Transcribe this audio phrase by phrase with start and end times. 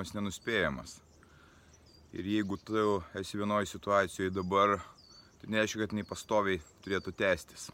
[0.00, 1.00] Gyvenimas nenuspėjamas.
[2.12, 4.80] Ir jeigu tu esi vienoje situacijoje dabar,
[5.40, 7.70] tai nereiškia, kad jinai pastoviai turėtų tęstis.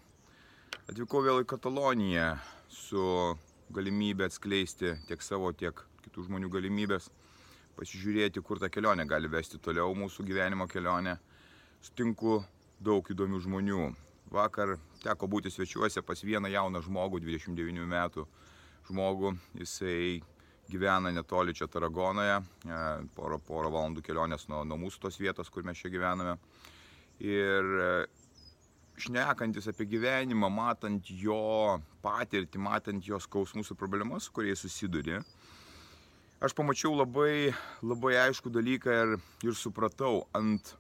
[0.91, 2.37] Atvykau vėl į Kataloniją
[2.69, 3.37] su
[3.71, 7.11] galimybė atskleisti tiek savo, tiek kitų žmonių galimybės,
[7.79, 11.19] pasižiūrėti, kur ta kelionė gali vesti toliau mūsų gyvenimo kelionę.
[11.81, 12.43] Sutinku
[12.81, 13.93] daug įdomių žmonių.
[14.31, 18.27] Vakar teko būti svečiuose pas vieną jauną žmogų, 29 metų
[18.91, 19.37] žmogų.
[19.55, 20.23] Jisai
[20.71, 22.83] gyvena netoli čia Taragonoje, e,
[23.17, 26.37] porą, porą valandų kelionės nuo, nuo mūsų tos vietos, kur mes čia gyvename.
[27.25, 27.91] Ir e,
[29.01, 35.21] šnekantis apie gyvenimą, matant jo patirtį, matant jo skausmus ir problemas, kuriais susiduri,
[36.41, 37.53] aš pamačiau labai,
[37.85, 40.75] labai aišku dalyką ir, ir supratau ant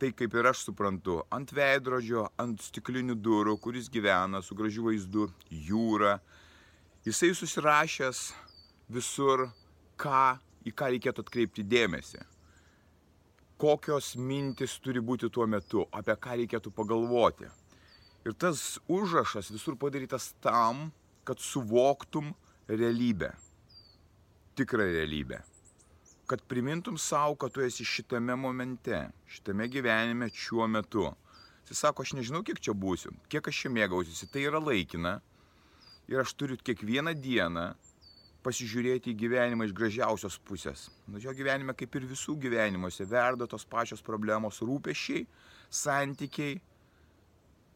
[0.00, 5.26] tai, kaip ir aš suprantu, ant veidrodžio, ant stiklinių durų, kuris gyvena su gražiu vaizdu,
[5.52, 6.16] jūra.
[7.04, 8.22] Jisai susirašęs
[8.90, 9.48] visur,
[10.00, 12.22] ką, į ką reikėtų atkreipti dėmesį.
[13.60, 17.50] Kokios mintis turi būti tuo metu, apie ką reikėtų pagalvoti.
[18.24, 20.90] Ir tas užrašas visur padarytas tam,
[21.24, 22.32] kad suvoktum
[22.68, 23.32] realybę.
[24.56, 25.42] Tikrą realybę.
[26.28, 31.08] Kad primintum savo, kad tu esi šitame momente, šitame gyvenime šiuo metu.
[31.68, 35.20] Jis sako, aš nežinau, kiek čia būsiu, kiek aš čia mėgausiuosi, tai yra laikina.
[36.10, 37.68] Ir aš turiu kiekvieną dieną
[38.44, 40.88] pasižiūrėti į gyvenimą iš gražiausios pusės.
[41.08, 45.26] Nu, jo gyvenime, kaip ir visų gyvenimuose, verda tos pačios problemos, rūpešiai,
[45.70, 46.58] santykiai,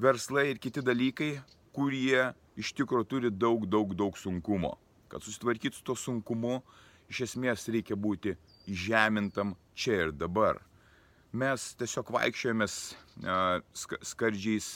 [0.01, 1.35] verslai ir kiti dalykai,
[1.75, 4.75] kurie iš tikrųjų turi daug, daug, daug sunkumo.
[5.13, 6.61] Kad susitvarkytų su to sunkumu,
[7.11, 8.37] iš esmės reikia būti
[8.71, 10.63] įžemintam čia ir dabar.
[11.35, 12.75] Mes tiesiog vaikščiojomės
[14.15, 14.69] skardžiais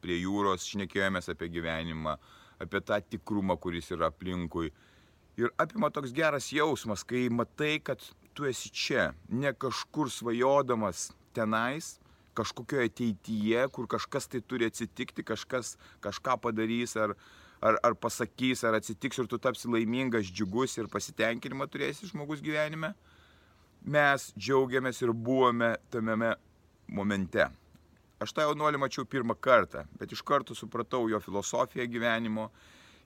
[0.00, 2.16] prie jūros, šnekėjomės apie gyvenimą,
[2.64, 4.72] apie tą tikrumą, kuris yra aplinkui
[5.40, 8.02] ir apima toks geras jausmas, kai matai, kad
[8.34, 11.96] tu esi čia, ne kažkur svajodamas tenais,
[12.34, 17.14] kažkokioje ateityje, kur kažkas tai turi atsitikti, kažkas kažką padarys ar,
[17.62, 22.94] ar, ar pasakys, ar atsitiks ir tu tapsi laimingas, džiugus ir pasitenkinimą turėsi žmogus gyvenime.
[23.84, 26.34] Mes džiaugiamės ir buvome tame
[26.88, 27.50] momente.
[28.22, 32.48] Aš tą jaunuolį mačiau pirmą kartą, bet iš karto supratau jo filosofiją gyvenimo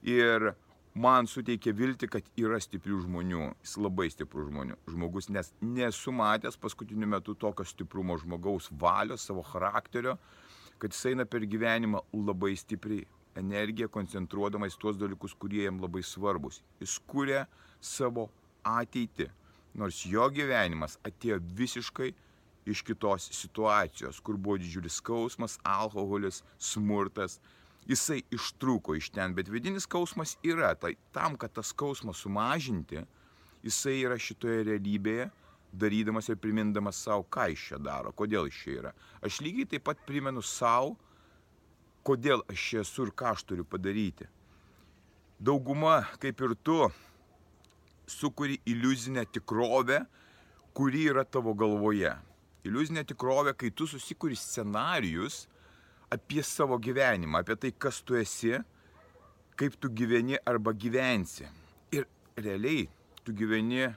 [0.06, 0.52] ir
[0.98, 3.44] man suteikė viltį, kad yra stiprių žmonių.
[3.62, 9.44] Jis labai stiprų žmonių, žmogus, nes nesu matęs paskutiniu metu tokio stiprumo žmogaus valios, savo
[9.46, 10.16] charakterio,
[10.78, 13.06] kad jis eina per gyvenimą labai stipriai
[13.38, 16.62] energiją, koncentruodamas tuos dalykus, kurie jam labai svarbus.
[16.82, 17.44] Jis kuria
[17.80, 18.28] savo
[18.66, 19.28] ateitį,
[19.78, 22.10] nors jo gyvenimas atėjo visiškai
[22.68, 27.38] iš kitos situacijos, kur buvo didžiulis skausmas, alkoholis, smurtas,
[27.88, 30.74] jisai ištrūko iš ten, bet vidinis skausmas yra.
[30.76, 33.02] Tai tam, kad tą skausmą sumažinti,
[33.64, 35.28] jisai yra šitoje realybėje,
[35.72, 38.94] darydamas ir primindamas savo, ką iš čia daro, kodėl iš čia yra.
[39.24, 40.96] Aš lygiai taip pat primenu savo,
[42.06, 44.28] kodėl aš čia esu ir ką aš turiu padaryti.
[45.38, 46.78] Dauguma, kaip ir tu,
[48.08, 50.00] sukuri iliuzinę tikrovę,
[50.74, 52.10] kuri yra tavo galvoje.
[52.66, 55.46] Iliuzinė tikrovė, kai tu susikuri scenarius,
[56.10, 58.54] apie savo gyvenimą, apie tai, kas tu esi,
[59.58, 61.48] kaip tu gyveni arba gyvensi.
[61.92, 62.86] Ir realiai
[63.24, 63.88] tu gyveni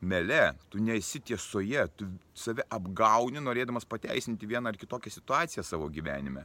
[0.00, 6.44] mele, tu nesi tiesoje, tu save apgauni, norėdamas pateisinti vieną ar kitokią situaciją savo gyvenime.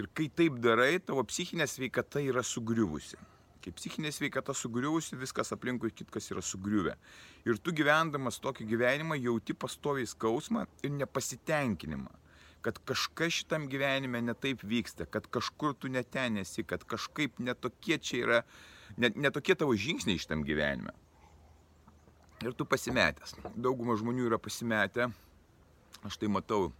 [0.00, 3.18] Ir kai taip darai, tavo psichinė sveikata yra sugriuvusi.
[3.62, 6.96] Kai psichinė sveikata sugriuvusi, viskas aplinkui kitkas yra sugriuvę.
[7.46, 12.21] Ir tu gyvendamas tokį gyvenimą jauti pastoviai skausmą ir nepasitenkinimą
[12.62, 18.20] kad kažkas šitam gyvenime netaip vyksta, kad kažkur tu neten esi, kad kažkaip netokie čia
[18.22, 18.42] yra,
[18.96, 20.94] netokie tavo žingsniai šitam gyvenime.
[22.42, 23.36] Ir tu pasimetęs.
[23.54, 25.10] Dauguma žmonių yra pasimetę,
[26.06, 26.72] aš tai matau.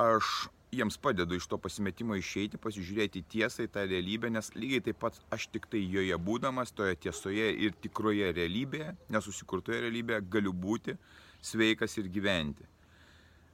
[0.00, 5.00] Aš jiems padedu iš to pasimetimo išeiti, pasižiūrėti tiesą į tą realybę, nes lygiai taip
[5.00, 10.96] pat aš tik tai joje būdamas, toje tiesoje ir tikroje realybėje, nesusikurtoje realybėje, galiu būti
[11.44, 12.66] sveikas ir gyventi.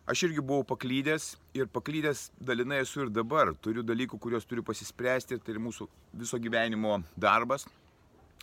[0.02, 3.52] Aš irgi buvau paklydęs ir paklydęs dalinai esu ir dabar.
[3.62, 5.86] Turiu dalykų, kuriuos turiu pasispręsti ir tai yra mūsų
[6.18, 7.68] viso gyvenimo darbas.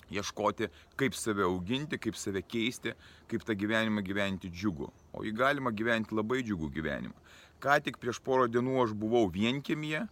[0.09, 2.95] ieškoti, kaip save auginti, kaip save keisti,
[3.29, 4.87] kaip tą gyvenimą gyventi džiugu.
[5.13, 7.13] O jį galima gyventi labai džiugų gyvenimą.
[7.61, 10.07] Ką tik prieš porą dienų aš buvau vienkėmėje,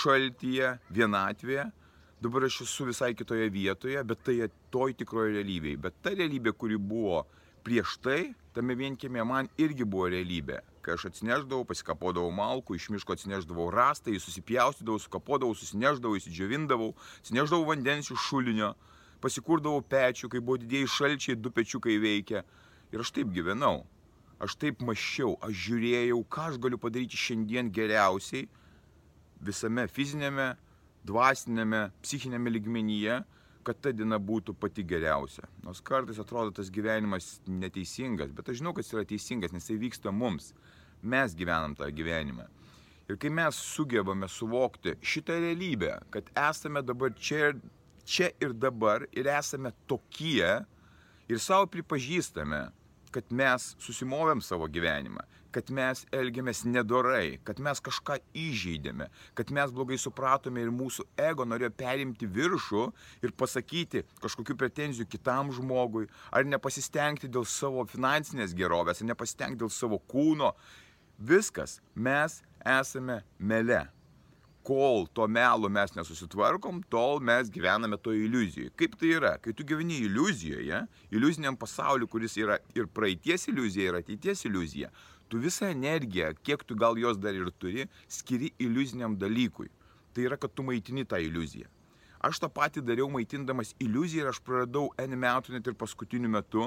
[0.00, 1.70] šaltyje, vienatvėje,
[2.20, 5.80] dabar aš esu visai kitoje vietoje, bet tai toj tikroje realybėje.
[5.86, 7.24] Bet ta realybė, kuri buvo
[7.64, 10.60] prieš tai, tame vienkėmėje man irgi buvo realybė.
[10.80, 17.68] Kai aš atsineždavau, pasikapodavau malkų, iš miško atsineždavau rastą, jį susipjaustydavau, sukapodavau, susineždavau, įsidžiovindavau, atsineždavau
[17.68, 18.72] vandens iš šulinio,
[19.20, 22.46] pasikurdavau pečių, kai buvo didėjai šalčiai, du pečiukai veikia.
[22.94, 23.84] Ir aš taip gyvenau.
[24.40, 28.48] Aš taip maščiau, aš žiūrėjau, ką aš galiu padaryti šiandien geriausiai
[29.44, 30.54] visame fizinėme,
[31.08, 33.20] dvasinėme, psichinėme ligmenyje,
[33.64, 35.44] kad ta diena būtų pati geriausia.
[35.64, 39.76] Nors kartais atrodo tas gyvenimas neteisingas, bet aš žinau, kad jis yra teisingas, nes tai
[39.80, 40.52] vyksta mums.
[41.02, 42.46] Mes gyvenam tą gyvenimą.
[43.10, 47.56] Ir kai mes sugebame suvokti šitą realybę, kad esame dabar čia ir,
[48.06, 50.52] čia ir dabar ir esame tokie
[51.30, 52.68] ir savo pripažįstame,
[53.14, 55.22] kad mes susimovėm savo gyvenimą,
[55.54, 59.08] kad mes elgiamės nedorai, kad mes kažką įžeidėme,
[59.38, 62.86] kad mes blogai supratome ir mūsų ego norėjo perimti viršų
[63.26, 69.72] ir pasakyti kažkokių pretenzijų kitam žmogui, ar nepasistengti dėl savo finansinės gerovės, ar nepasistengti dėl
[69.74, 70.54] savo kūno.
[71.20, 73.88] Viskas, mes esame mele
[74.66, 78.72] kol to melo mes nesusitvarkom, tol mes gyvename to iliuzijoje.
[78.76, 79.32] Kaip tai yra?
[79.40, 84.90] Kai tu gyveni iliuzijoje, iliuziniam pasauliu, kuris yra ir praeities iliuzija, ir ateities iliuzija,
[85.30, 89.70] tu visą energiją, kiek tu gal jos dar ir turi, skiri iliuziniam dalykui.
[90.14, 91.70] Tai yra, kad tu maitini tą iliuziją.
[92.20, 96.66] Aš tą patį dariau maitindamas iliuziją ir aš praradau N metų net ir paskutiniu metu,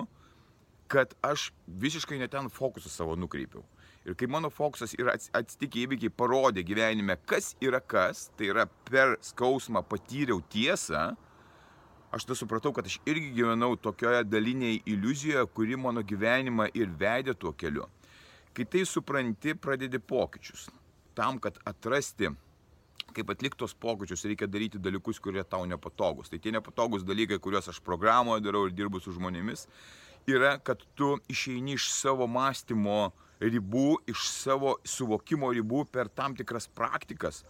[0.89, 3.61] kad aš visiškai neten fokusą savo nukreipiau.
[4.03, 9.15] Ir kai mano fokusas ir atsitikę įvykiai parodė gyvenime, kas yra kas, tai yra per
[9.23, 11.13] skausmą patyriau tiesą,
[12.11, 17.37] aš tada supratau, kad aš irgi gyvenau tokioje dalinėje iliuzijoje, kuri mano gyvenimą ir vedė
[17.39, 17.87] tuo keliu.
[18.53, 20.67] Kai tai supranti, pradedi pokyčius.
[21.15, 22.29] Tam, kad atrasti,
[23.15, 26.29] kaip atliktos pokyčius, reikia daryti dalykus, kurie tau nepatogus.
[26.29, 29.65] Tai tie nepatogus dalykai, kuriuos aš programoje darau ir dirbu su žmonėmis,
[30.27, 36.67] yra, kad tu išeini iš savo mąstymo ribų, iš savo suvokimo ribų per tam tikras
[36.67, 37.43] praktikas,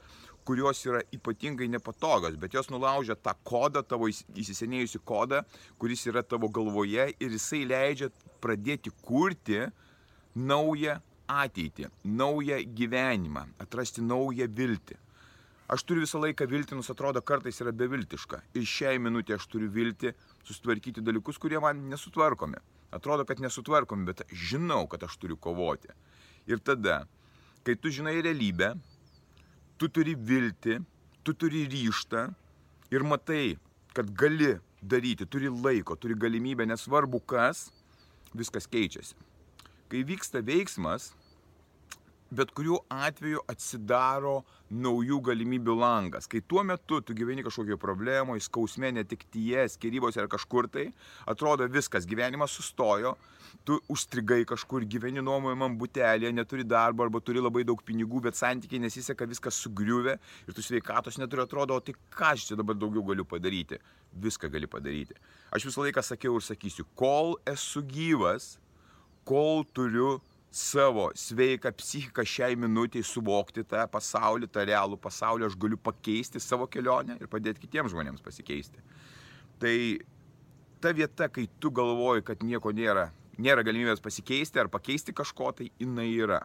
[0.44, 5.44] kurios yra ypatingai nepatogios, bet jos nulaužia tą kodą, tavo įsisenėjusi kodą,
[5.80, 8.12] kuris yra tavo galvoje ir jisai leidžia
[8.44, 9.62] pradėti kurti
[10.36, 11.00] naują
[11.32, 15.00] ateitį, naują gyvenimą, atrasti naują viltį.
[15.74, 18.42] Aš turiu visą laiką viltį, nors atrodo kartais yra beviltiška.
[18.60, 20.12] Ir šiai minutė aš turiu viltį
[20.44, 22.60] susitvarkyti dalykus, kurie man nesutvarkomi.
[22.94, 25.90] Atrodo, kad nesutvarkom, bet žinau, kad aš turiu kovoti.
[26.46, 27.04] Ir tada,
[27.66, 28.74] kai tu žinai realybę,
[29.82, 30.78] tu turi viltį,
[31.26, 32.28] tu turi ryštą
[32.94, 33.58] ir matai,
[33.98, 37.70] kad gali daryti, turi laiko, turi galimybę, nesvarbu kas,
[38.36, 39.16] viskas keičiasi.
[39.90, 41.12] Kai vyksta veiksmas,
[42.34, 44.42] bet kuriuo atveju atsidaro
[44.74, 46.26] naujų galimybių langas.
[46.30, 50.88] Kai tuo metu tu gyveni kažkokio problemo, įskausmė, netiktyje, skirybose ar kažkur tai,
[51.30, 53.14] atrodo viskas, gyvenimas sustojo,
[53.68, 58.82] tu užstrigai kažkur, gyveni nuomojamam butelėje, neturi darbo arba turi labai daug pinigų, bet santykiai
[58.82, 63.06] nesiseka, viskas sugriuvę ir tu sveikatos neturi, atrodo, o tai ką aš čia dabar daugiau
[63.14, 63.78] galiu padaryti?
[64.24, 65.16] Viską gali padaryti.
[65.54, 68.56] Aš visą laiką sakiau ir sakysiu, kol esu gyvas,
[69.28, 70.18] kol turiu
[70.54, 76.68] savo sveiką psichiką šiai minutiai suvokti tą pasaulį, tą realų pasaulį, aš galiu pakeisti savo
[76.70, 78.84] kelionę ir padėti kitiems žmonėms pasikeisti.
[79.60, 79.76] Tai
[80.84, 83.08] ta vieta, kai tu galvoji, kad nieko nėra,
[83.42, 86.44] nėra galimybės pasikeisti ar pakeisti kažko, tai jinai yra.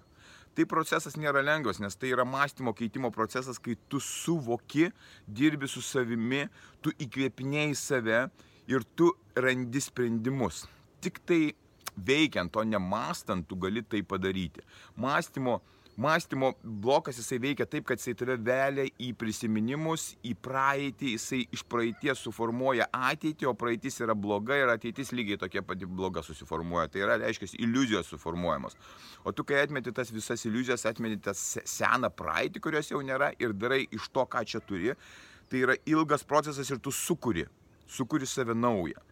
[0.57, 4.89] Tai procesas nėra lengvas, nes tai yra mąstymo keitimo procesas, kai tu suvoki,
[5.29, 6.47] dirbi su savimi,
[6.81, 8.25] tu įkvėpinėjai save
[8.73, 10.65] ir tu randi sprendimus.
[11.05, 11.43] Tik tai
[12.07, 14.63] veikiant, o ne mastant, tu gali tai padaryti.
[14.97, 15.59] Mąstymo,
[15.99, 21.65] mąstymo blokas jisai veikia taip, kad jisai tave velia į prisiminimus, į praeitį, jisai iš
[21.71, 26.87] praeities suformuoja ateitį, o praeitis yra bloga ir ateitis lygiai tokia pati bloga susiformuoja.
[26.93, 28.79] Tai yra, reiškia, iliuzijos suformuojamos.
[29.25, 33.57] O tu, kai atmeti tas visas iliuzijas, atmeti tą seną praeitį, kurios jau nėra ir
[33.59, 34.95] darai iš to, ką čia turi,
[35.51, 37.49] tai yra ilgas procesas ir tu sukuri,
[37.89, 39.09] sukuri save naują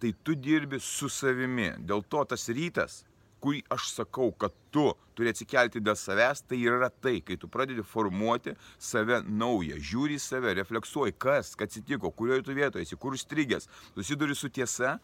[0.00, 1.70] tai tu dirbi su savimi.
[1.84, 3.02] Dėl to tas rytas,
[3.40, 7.84] kurį aš sakau, kad tu turi atsikelti dėl savęs, tai yra tai, kai tu pradedi
[7.86, 13.16] formuoti save naują, žiūri į save, refleksuoji, kas, kas atsitiko, kurioje tu vietoje esi, kur
[13.18, 14.98] strigęs, susiduri su tiesa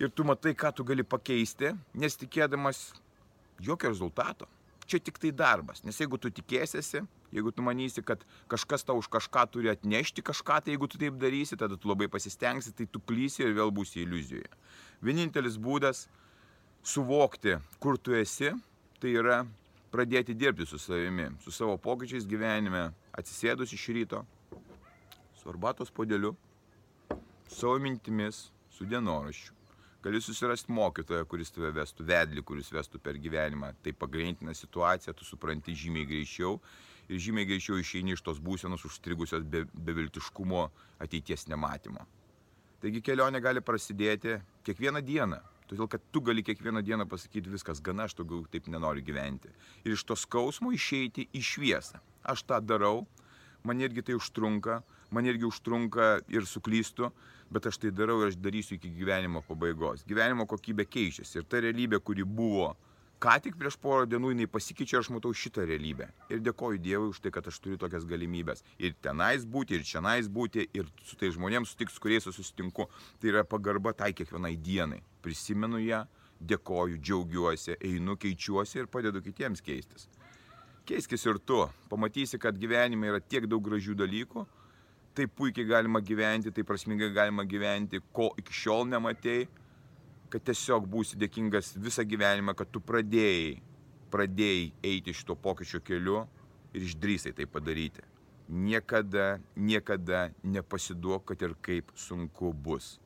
[0.00, 2.90] ir tu matai, ką tu gali pakeisti, nesitikėdamas
[3.64, 4.48] jokio rezultato.
[4.86, 5.82] Čia tik tai darbas.
[5.84, 7.02] Nes jeigu tu tikėsiesi,
[7.34, 11.18] jeigu tu manysi, kad kažkas tau už kažką turi atnešti kažką, tai jeigu tu taip
[11.20, 14.50] darysi, tada tu labai pasistengsi, tai tu klysi ir vėl būsi iliuzijoje.
[15.04, 16.06] Vienintelis būdas
[16.86, 18.54] suvokti, kur tu esi,
[19.02, 19.42] tai yra
[19.92, 24.22] pradėti dirbti su savimi, su savo pokyčiais gyvenime, atsisėdus iš ryto,
[25.36, 26.34] su arbatos podeliu,
[27.48, 29.54] su savo mintimis, su dienoraščiu.
[30.06, 33.72] Gali susirasti mokytoją, kuris tave vestų, vedlį, kuris vestų per gyvenimą.
[33.82, 36.60] Tai pagreitina situaciją, tu supranti žymiai greičiau
[37.10, 40.62] ir žymiai greičiau išeini iš tos būsenos užstrigusios be, beviltiškumo
[41.02, 42.06] ateities nematymo.
[42.78, 44.36] Taigi kelionė gali prasidėti
[44.68, 49.02] kiekvieną dieną, todėl kad tu gali kiekvieną dieną pasakyti viskas gana, aš daugiau taip nenoriu
[49.02, 49.50] gyventi.
[49.82, 51.98] Ir iš to skausmo išeiti į šviesą.
[52.22, 53.08] Aš tą darau,
[53.66, 57.12] man irgi tai užtrunka, man irgi užtrunka ir suklystu,
[57.50, 60.04] bet aš tai darau ir aš darysiu iki gyvenimo pabaigos.
[60.08, 62.74] Gyvenimo kokybė keičiasi ir ta realybė, kuri buvo
[63.22, 66.08] ką tik prieš porą dienų, jinai pasikeičia ir aš matau šitą realybę.
[66.32, 68.62] Ir dėkoju Dievui už tai, kad aš turiu tokias galimybės.
[68.78, 72.88] Ir tenais būti, ir čianais būti, ir su tai žmonėms sutiks, kuriais aš susitinku.
[73.20, 75.00] Tai yra pagarba tai kiekvienai dienai.
[75.24, 76.04] Prisimenu ją,
[76.40, 80.10] dėkoju, džiaugiuosi, einu, keičiuosi ir padedu kitiems keistis.
[80.86, 84.44] Keiskis ir tu, pamatysi, kad gyvenime yra tiek daug gražių dalykų,
[85.16, 89.46] taip puikiai galima gyventi, taip prasmingai galima gyventi, ko iki šiol nematėjai,
[90.32, 93.56] kad tiesiog būsi dėkingas visą gyvenimą, kad tu pradėjai,
[94.12, 96.24] pradėjai eiti šito pokyčio keliu
[96.74, 98.04] ir išdrysai tai padaryti.
[98.46, 102.96] Niekada, niekada nepasiduok, kad ir kaip sunku bus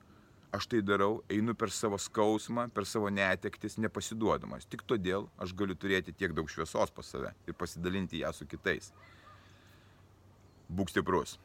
[0.53, 4.67] aš tai darau, einu per savo skausmą, per savo netektis, nepasiduodamas.
[4.71, 8.91] Tik todėl aš galiu turėti tiek daug šviesos pas save ir pasidalinti ją su kitais.
[10.71, 11.39] Būk stiprus.